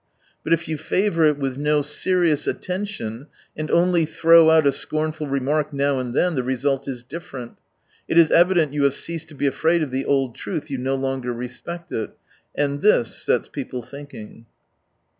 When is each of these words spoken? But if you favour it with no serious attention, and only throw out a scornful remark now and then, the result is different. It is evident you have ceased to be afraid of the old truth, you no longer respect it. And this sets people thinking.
But 0.43 0.51
if 0.51 0.67
you 0.67 0.79
favour 0.79 1.25
it 1.25 1.37
with 1.37 1.57
no 1.59 1.83
serious 1.83 2.47
attention, 2.47 3.27
and 3.55 3.69
only 3.69 4.05
throw 4.07 4.49
out 4.49 4.65
a 4.65 4.71
scornful 4.71 5.27
remark 5.27 5.71
now 5.73 5.99
and 5.99 6.15
then, 6.15 6.33
the 6.33 6.41
result 6.41 6.87
is 6.87 7.03
different. 7.03 7.59
It 8.07 8.17
is 8.17 8.31
evident 8.31 8.73
you 8.73 8.85
have 8.85 8.95
ceased 8.95 9.27
to 9.27 9.35
be 9.35 9.45
afraid 9.45 9.83
of 9.83 9.91
the 9.91 10.05
old 10.05 10.33
truth, 10.33 10.71
you 10.71 10.79
no 10.79 10.95
longer 10.95 11.31
respect 11.31 11.91
it. 11.91 12.17
And 12.55 12.81
this 12.81 13.15
sets 13.15 13.47
people 13.47 13.83
thinking. 13.83 14.47